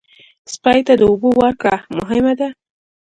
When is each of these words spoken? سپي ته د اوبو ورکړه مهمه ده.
سپي 0.53 0.79
ته 0.87 0.93
د 0.97 1.01
اوبو 1.09 1.29
ورکړه 1.41 1.77
مهمه 1.97 2.33
ده. 2.39 2.49